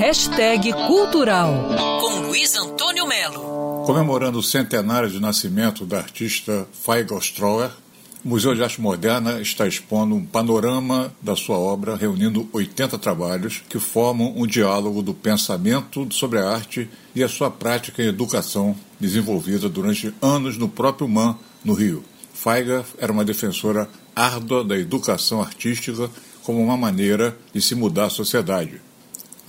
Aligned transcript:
Hashtag 0.00 0.72
Cultural, 0.86 1.52
com 2.00 2.20
Luiz 2.26 2.56
Antônio 2.56 3.06
Melo. 3.06 3.84
Comemorando 3.84 4.38
o 4.38 4.42
centenário 4.42 5.10
de 5.10 5.20
nascimento 5.20 5.84
da 5.84 5.98
artista 5.98 6.66
Feigl 6.72 7.20
Stroer, 7.20 7.70
o 8.24 8.28
Museu 8.30 8.54
de 8.54 8.62
Arte 8.62 8.80
Moderna 8.80 9.42
está 9.42 9.66
expondo 9.66 10.14
um 10.14 10.24
panorama 10.24 11.12
da 11.20 11.36
sua 11.36 11.58
obra, 11.58 11.96
reunindo 11.96 12.48
80 12.50 12.96
trabalhos 12.96 13.62
que 13.68 13.78
formam 13.78 14.32
um 14.34 14.46
diálogo 14.46 15.02
do 15.02 15.12
pensamento 15.12 16.08
sobre 16.14 16.38
a 16.38 16.48
arte 16.48 16.88
e 17.14 17.22
a 17.22 17.28
sua 17.28 17.50
prática 17.50 18.02
em 18.02 18.06
educação, 18.06 18.74
desenvolvida 18.98 19.68
durante 19.68 20.14
anos 20.22 20.56
no 20.56 20.66
próprio 20.66 21.06
MAN, 21.06 21.36
no 21.62 21.74
Rio. 21.74 22.02
Feiga 22.32 22.86
era 22.96 23.12
uma 23.12 23.22
defensora 23.22 23.86
árdua 24.16 24.64
da 24.64 24.78
educação 24.78 25.42
artística 25.42 26.10
como 26.42 26.58
uma 26.58 26.78
maneira 26.78 27.36
de 27.52 27.60
se 27.60 27.74
mudar 27.74 28.06
a 28.06 28.10
sociedade. 28.10 28.80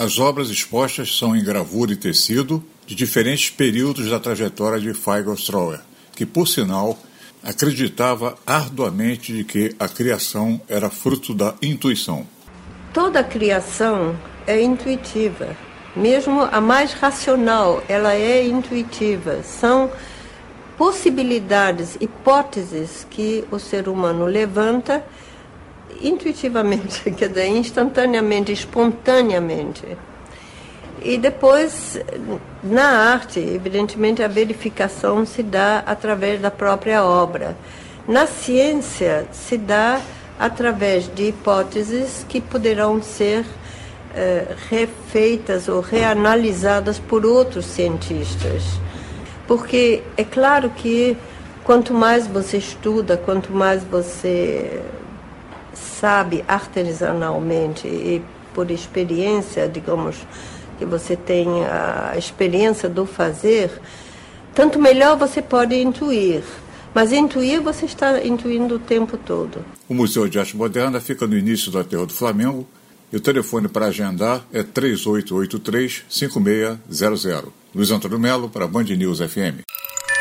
As 0.00 0.18
obras 0.18 0.48
expostas 0.48 1.14
são 1.14 1.36
em 1.36 1.44
gravura 1.44 1.92
e 1.92 1.96
tecido 1.96 2.64
de 2.86 2.94
diferentes 2.94 3.50
períodos 3.50 4.08
da 4.08 4.18
trajetória 4.18 4.80
de 4.80 4.94
Feigl 4.94 5.36
Stroer, 5.36 5.80
que, 6.16 6.24
por 6.24 6.48
sinal, 6.48 6.98
acreditava 7.42 8.34
arduamente 8.46 9.30
de 9.30 9.44
que 9.44 9.76
a 9.78 9.86
criação 9.86 10.58
era 10.66 10.88
fruto 10.88 11.34
da 11.34 11.54
intuição. 11.60 12.26
Toda 12.94 13.22
criação 13.22 14.18
é 14.46 14.62
intuitiva, 14.62 15.54
mesmo 15.94 16.48
a 16.50 16.62
mais 16.62 16.94
racional, 16.94 17.84
ela 17.86 18.14
é 18.14 18.42
intuitiva. 18.46 19.42
São 19.42 19.90
possibilidades, 20.78 21.98
hipóteses 22.00 23.06
que 23.10 23.44
o 23.50 23.58
ser 23.58 23.86
humano 23.86 24.24
levanta 24.24 25.04
intuitivamente, 26.00 27.10
quer 27.12 27.28
dizer, 27.28 27.46
instantaneamente, 27.48 28.52
espontaneamente. 28.52 29.84
E 31.02 31.16
depois, 31.16 31.98
na 32.62 33.12
arte, 33.12 33.40
evidentemente, 33.40 34.22
a 34.22 34.28
verificação 34.28 35.24
se 35.24 35.42
dá 35.42 35.82
através 35.86 36.40
da 36.40 36.50
própria 36.50 37.02
obra. 37.04 37.56
Na 38.06 38.26
ciência, 38.26 39.26
se 39.32 39.56
dá 39.56 40.00
através 40.38 41.12
de 41.14 41.28
hipóteses 41.28 42.24
que 42.28 42.40
poderão 42.40 43.02
ser 43.02 43.46
eh, 44.14 44.54
refeitas 44.68 45.68
ou 45.68 45.80
reanalisadas 45.80 46.98
por 46.98 47.24
outros 47.24 47.64
cientistas. 47.64 48.62
Porque 49.46 50.02
é 50.16 50.24
claro 50.24 50.70
que 50.70 51.16
quanto 51.64 51.94
mais 51.94 52.26
você 52.26 52.56
estuda, 52.58 53.16
quanto 53.16 53.52
mais 53.52 53.84
você 53.84 54.82
sabe 55.74 56.44
artesanalmente 56.48 57.86
e 57.86 58.22
por 58.54 58.70
experiência, 58.70 59.68
digamos, 59.68 60.16
que 60.78 60.84
você 60.84 61.16
tem 61.16 61.64
a 61.64 62.14
experiência 62.16 62.88
do 62.88 63.04
fazer, 63.06 63.70
tanto 64.54 64.78
melhor 64.78 65.16
você 65.16 65.42
pode 65.42 65.80
intuir. 65.80 66.42
Mas 66.92 67.12
intuir, 67.12 67.60
você 67.60 67.86
está 67.86 68.20
intuindo 68.24 68.74
o 68.74 68.78
tempo 68.78 69.16
todo. 69.16 69.64
O 69.88 69.94
Museu 69.94 70.28
de 70.28 70.40
Arte 70.40 70.56
Moderna 70.56 71.00
fica 71.00 71.24
no 71.26 71.36
início 71.36 71.70
do 71.70 71.78
Aterro 71.78 72.06
do 72.06 72.12
Flamengo 72.12 72.66
e 73.12 73.16
o 73.16 73.20
telefone 73.20 73.68
para 73.68 73.86
agendar 73.86 74.44
é 74.52 74.62
3883-5600. 74.62 77.48
Luiz 77.74 77.90
Antônio 77.90 78.18
Melo 78.18 78.48
para 78.48 78.66
Band 78.66 78.84
News 78.84 79.18
FM. 79.20 79.60